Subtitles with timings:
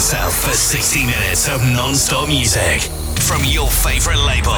[0.00, 2.80] yourself for 60 minutes of non-stop music
[3.20, 4.56] from your favorite label.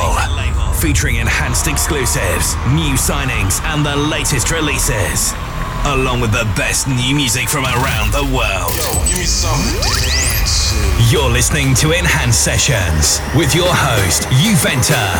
[0.78, 5.34] Featuring enhanced exclusives, new signings, and the latest releases.
[5.84, 8.70] Along with the best new music from around the world.
[8.78, 11.10] Yo, give me something to dance to.
[11.10, 15.10] You're listening to Enhanced Sessions with your host, Juventa.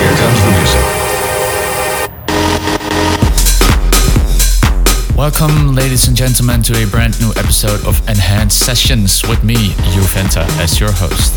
[0.00, 0.59] Here comes the
[5.20, 10.48] Welcome, ladies and gentlemen, to a brand new episode of Enhanced Sessions with me, Juventa,
[10.58, 11.36] as your host.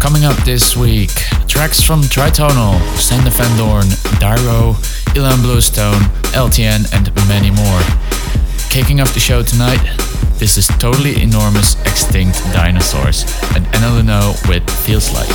[0.00, 1.10] Coming up this week,
[1.48, 3.84] tracks from Tritonal, Sander Van Doorn,
[4.18, 4.72] Dyro,
[5.12, 6.00] Ilan Bluestone,
[6.32, 7.80] LTN, and many more.
[8.70, 9.84] Kicking off the show tonight,
[10.38, 15.28] this is Totally Enormous Extinct Dinosaurs, and Anna Luno with Feels Like.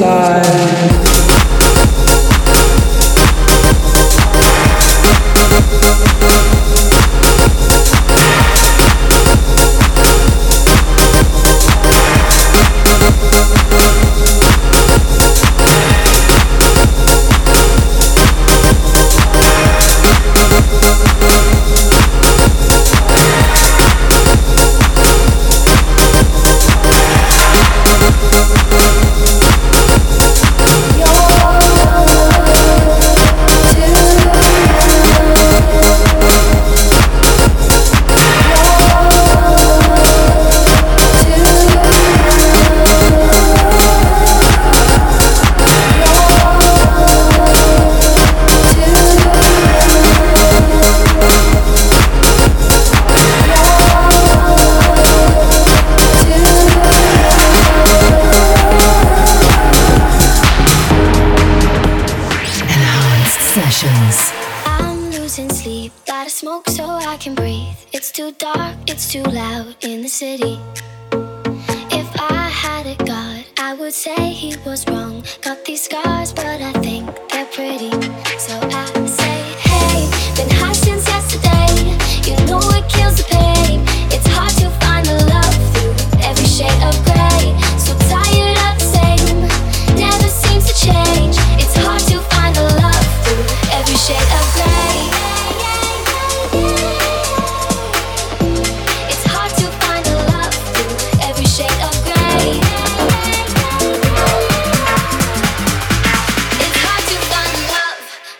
[0.00, 0.67] Would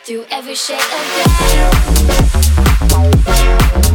[0.08, 0.88] through every shade of
[3.82, 3.87] gray.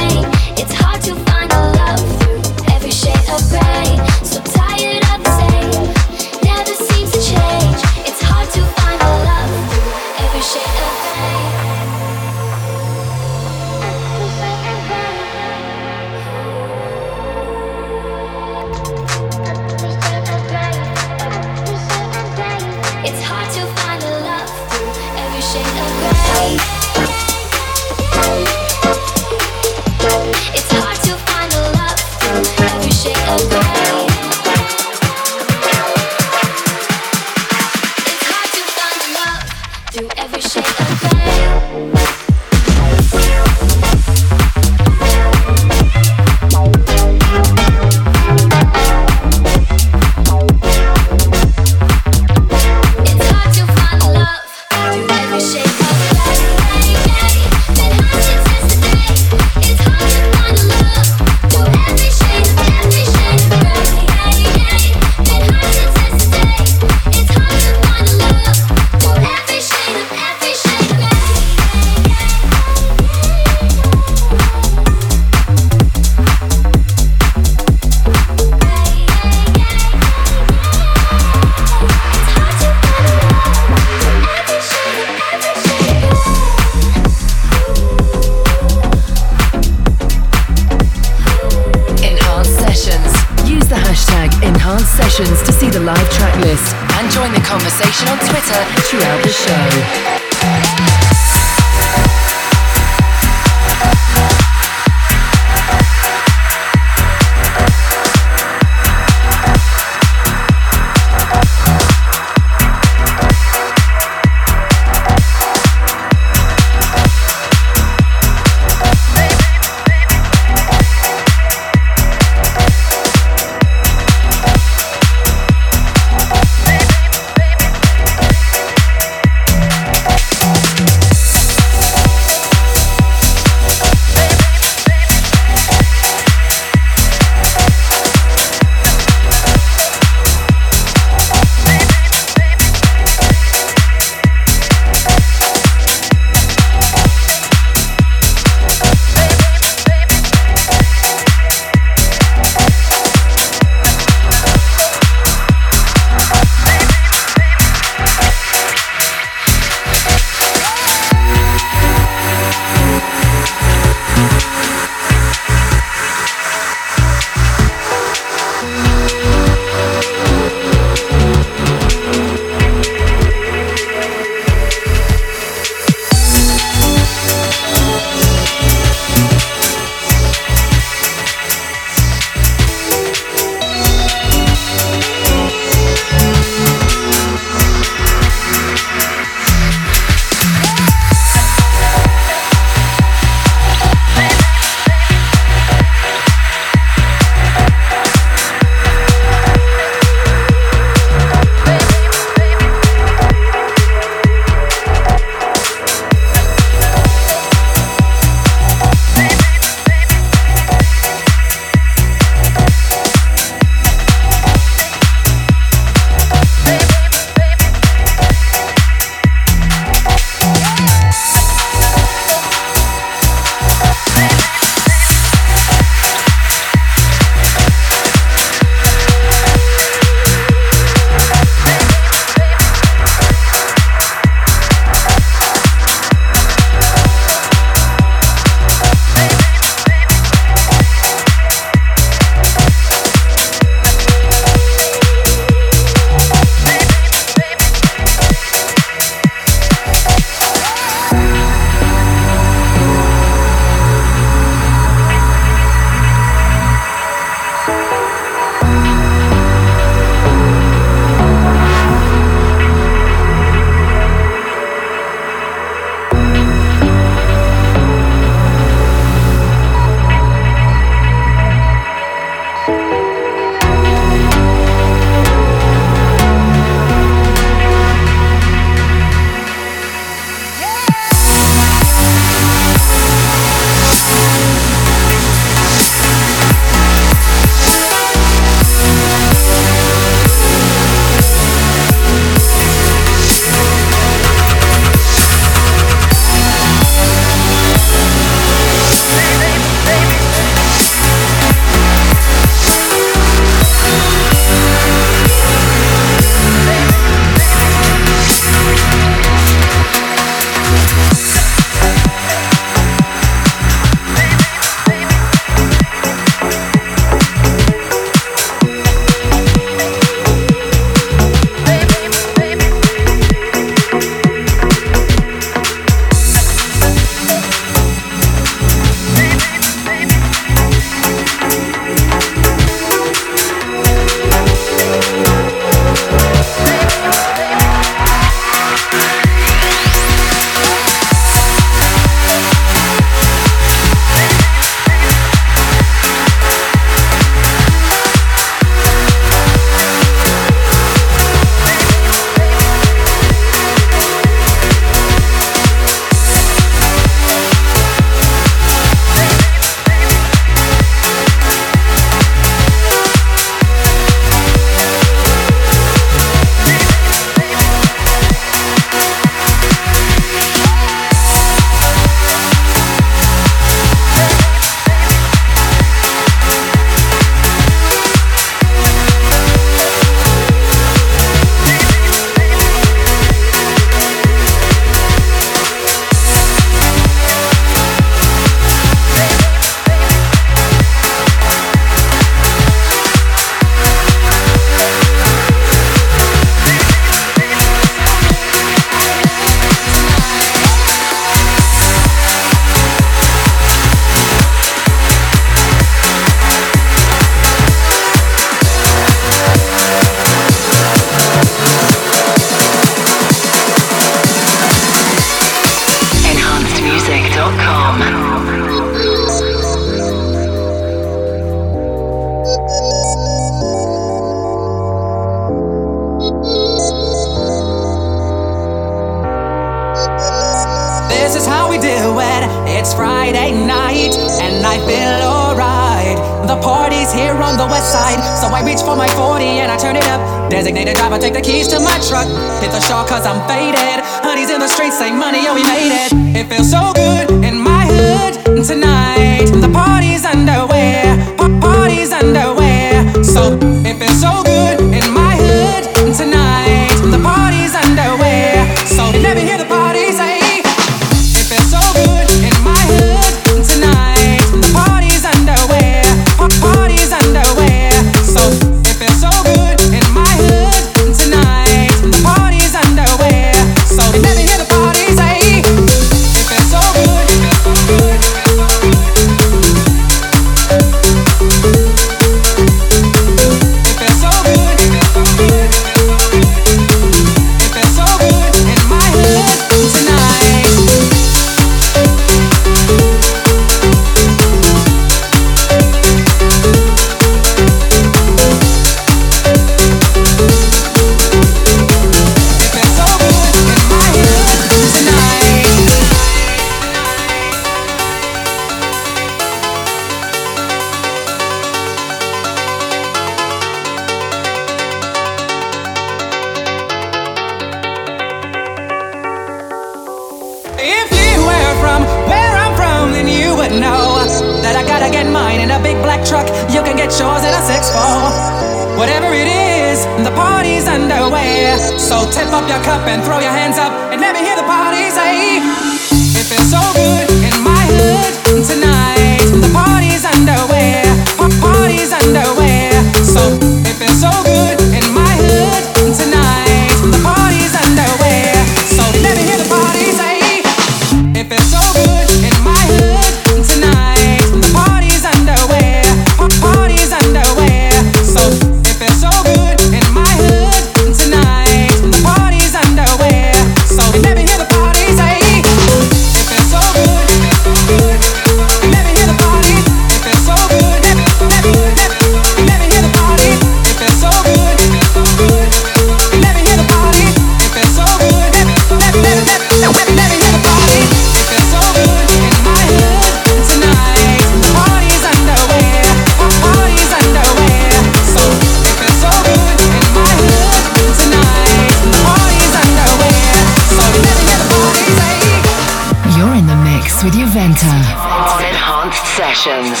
[599.14, 600.00] Sessions.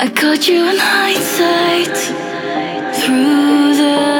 [0.00, 1.96] I caught you in hindsight
[2.94, 4.17] through the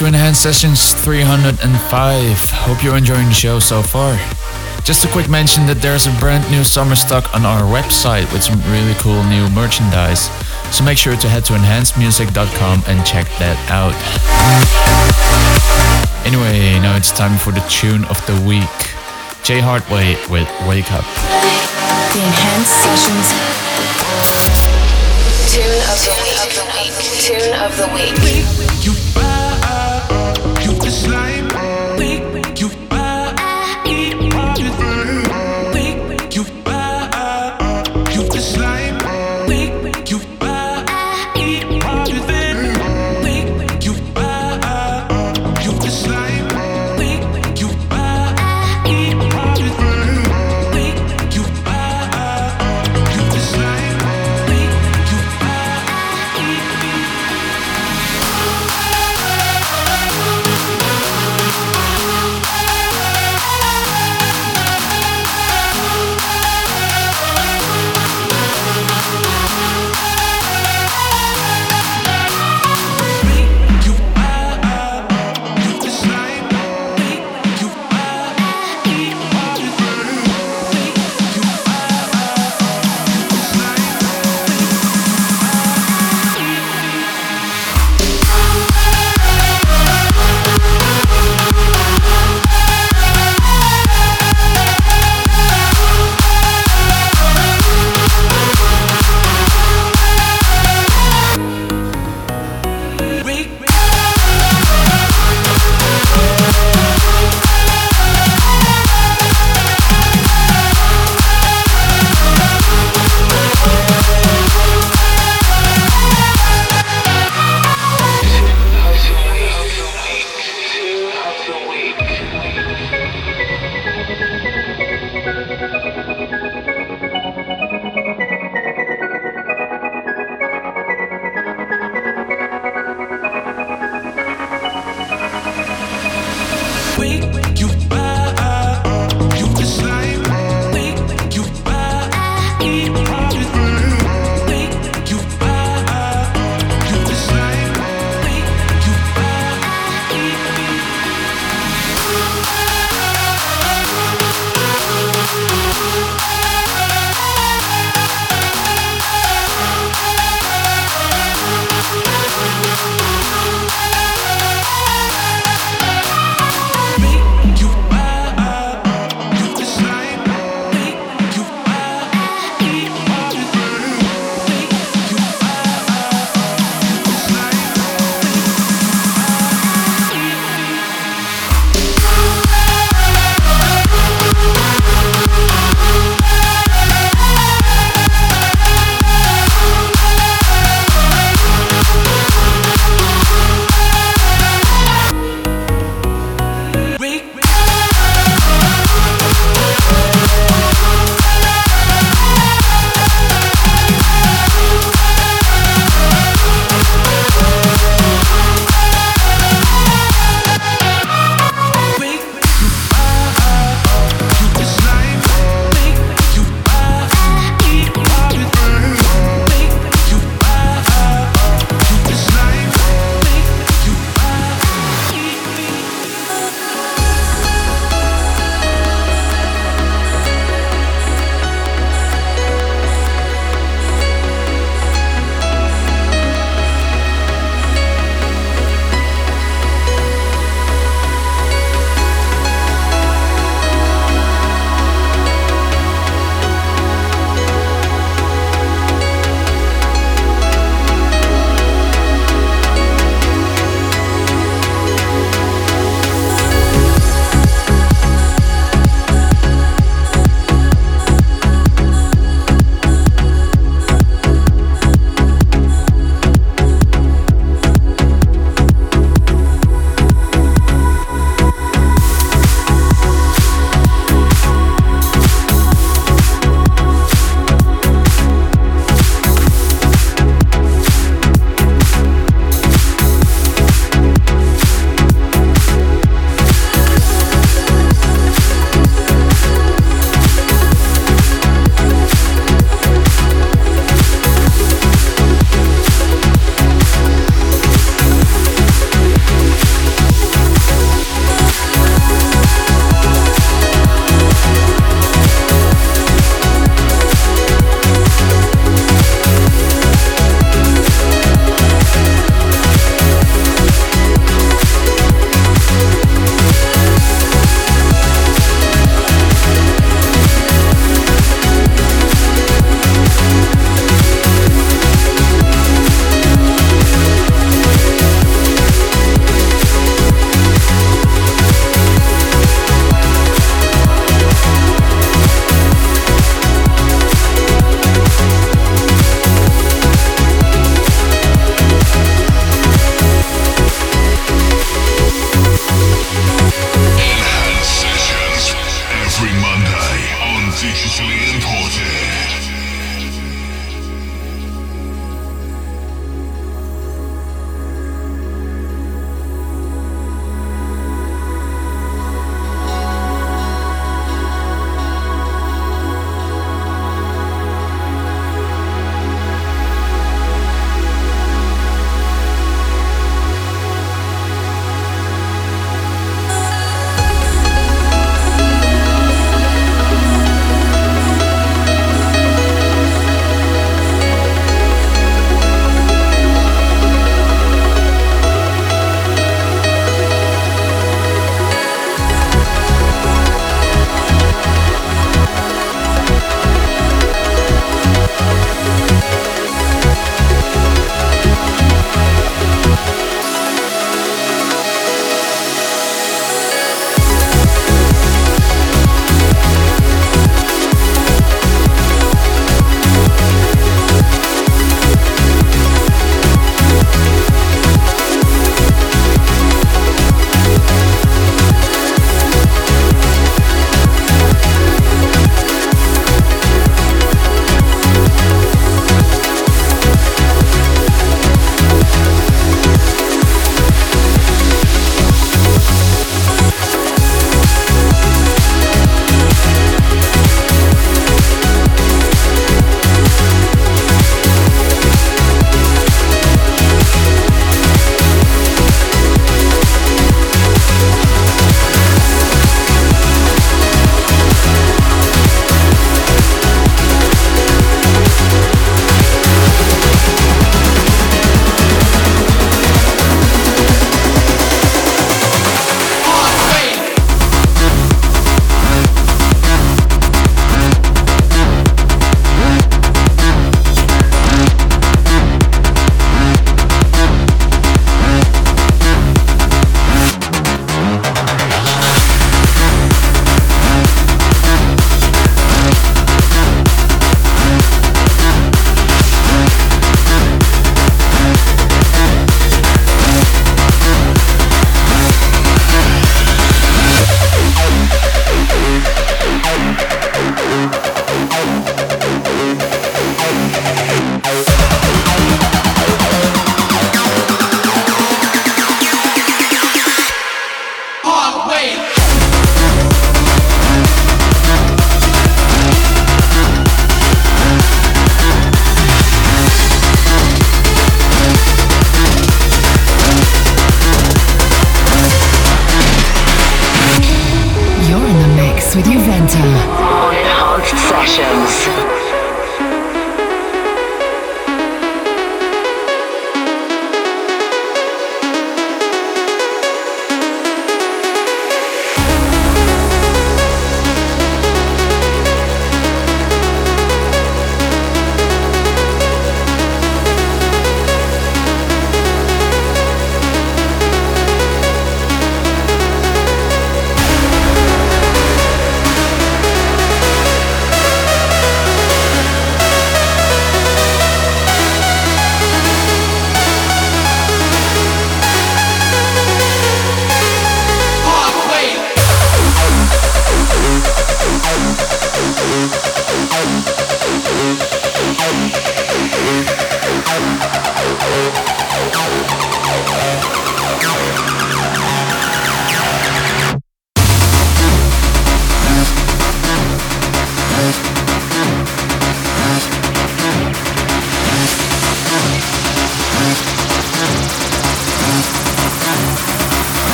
[0.00, 2.50] to Enhanced Sessions 305.
[2.64, 4.16] Hope you're enjoying the show so far.
[4.82, 8.42] Just a quick mention that there's a brand new summer stock on our website with
[8.42, 10.32] some really cool new merchandise.
[10.72, 13.92] So make sure to head to enhancedmusic.com and check that out.
[16.24, 18.72] Anyway, now it's time for the tune of the week.
[19.44, 21.04] Jay Hardway with Wake Up.
[22.16, 23.28] The Enhanced Sessions.
[25.52, 26.96] Tune of the week.
[27.20, 28.59] Tune of the week.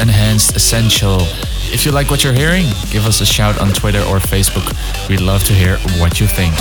[0.00, 1.18] Enhanced Essential.
[1.70, 4.66] If you like what you're hearing, give us a shout on Twitter or Facebook.
[5.08, 6.54] We'd love to hear what you think.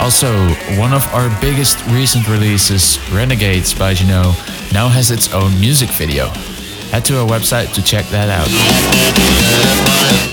[0.00, 0.28] Also,
[0.78, 4.34] one of our biggest recent releases, Renegades by Juno,
[4.72, 6.28] now has its own music video.
[6.90, 8.48] Head to our website to check that out.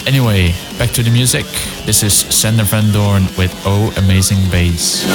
[0.08, 1.46] Anyway, back to the music.
[1.86, 5.06] This is Sander Van Doorn with Oh Amazing Bass.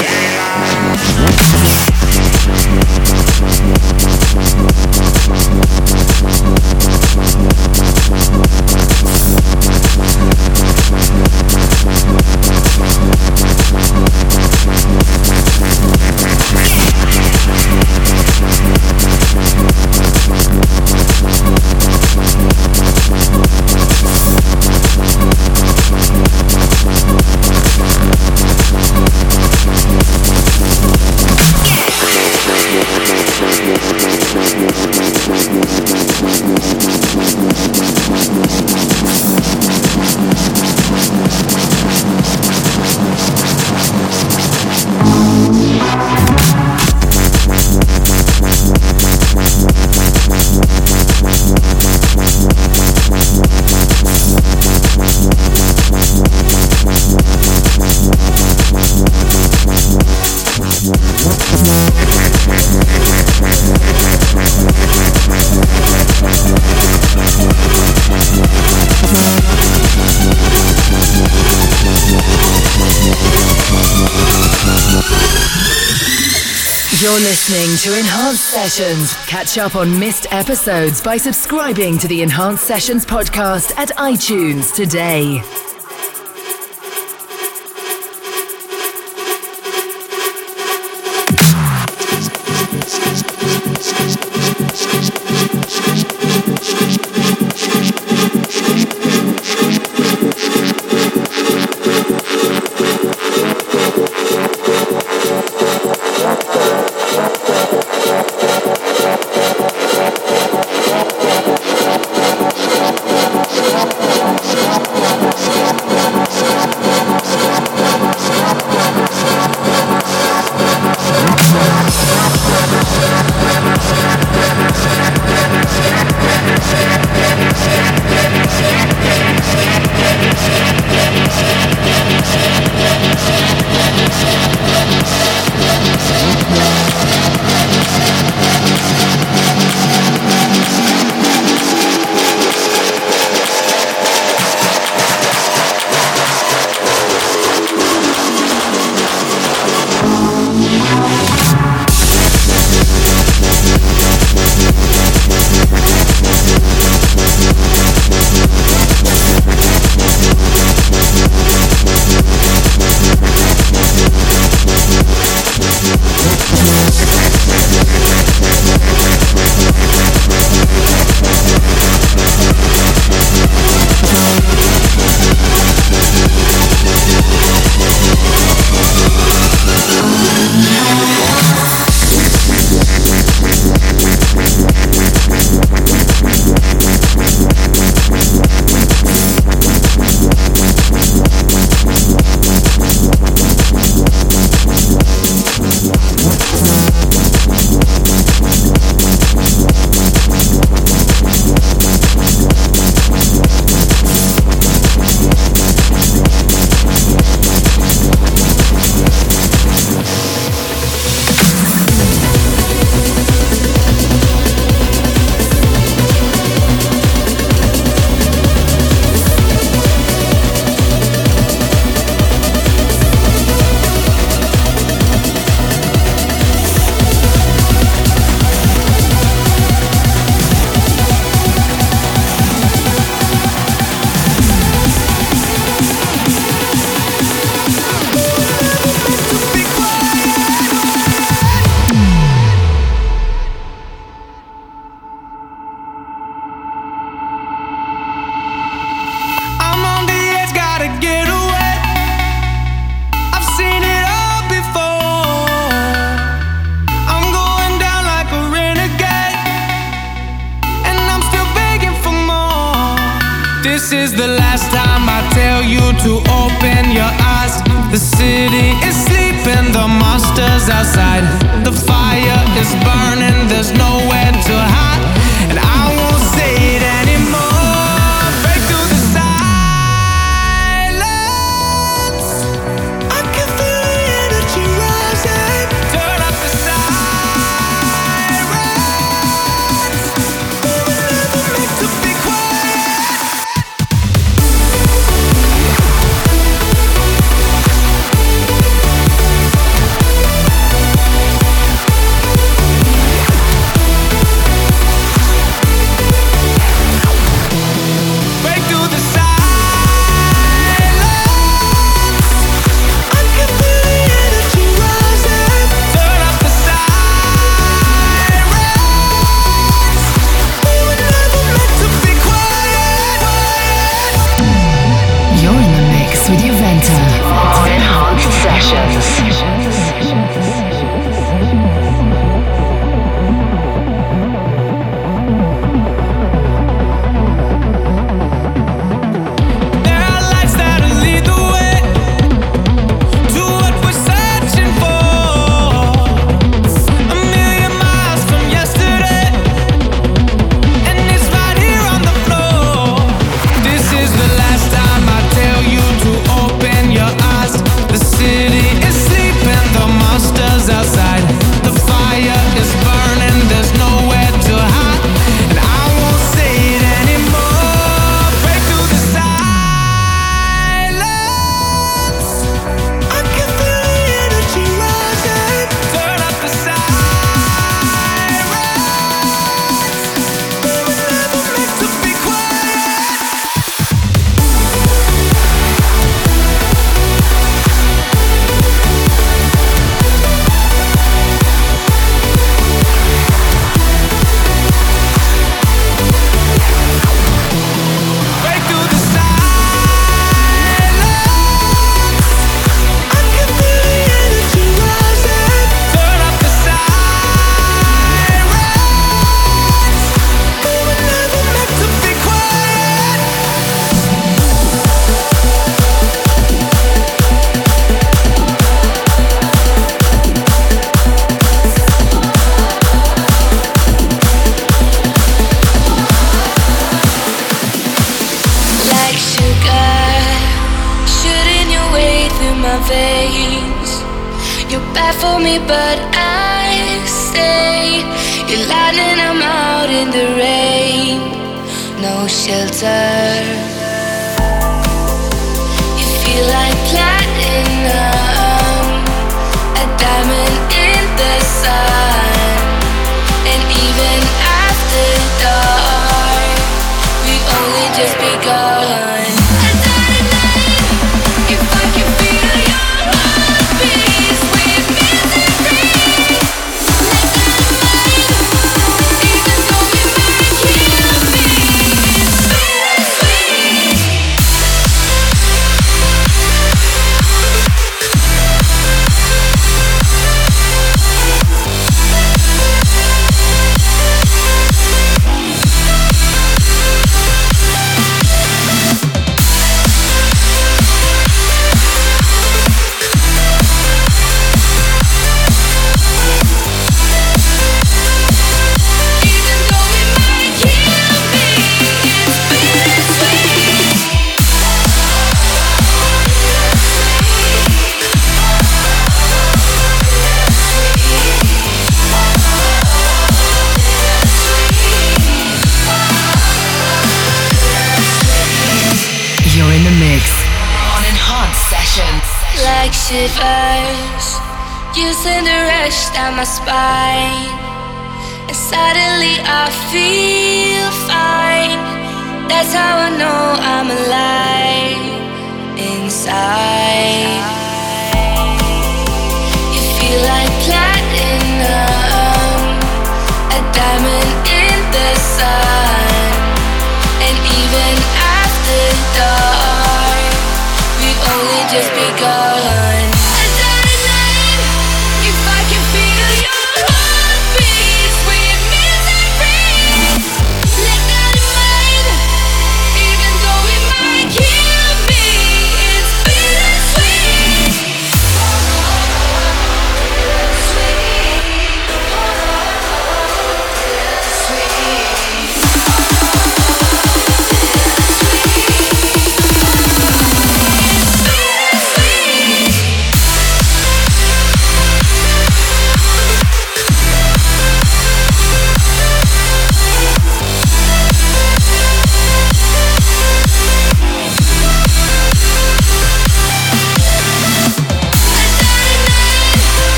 [78.66, 79.14] Sessions.
[79.26, 85.40] Catch up on missed episodes by subscribing to the Enhanced Sessions podcast at iTunes today.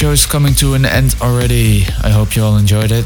[0.00, 1.84] Show is coming to an end already.
[2.02, 3.04] I hope you all enjoyed it.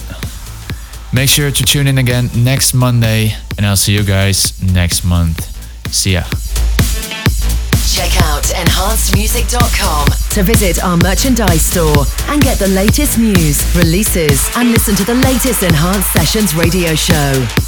[1.12, 5.42] Make sure to tune in again next Monday, and I'll see you guys next month.
[5.92, 6.22] See ya.
[7.90, 14.70] Check out enhancedmusic.com to visit our merchandise store and get the latest news, releases, and
[14.70, 17.63] listen to the latest Enhanced Sessions radio show.